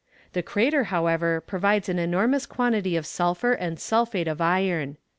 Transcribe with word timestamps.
The 0.33 0.41
crater, 0.41 0.85
however, 0.85 1.39
provides 1.41 1.87
an 1.87 1.99
enormous 1.99 2.47
quantity 2.47 2.95
of 2.95 3.05
sulphur 3.05 3.53
and 3.53 3.79
sulphate 3.79 4.27
of 4.27 4.41
iron." 4.41 4.97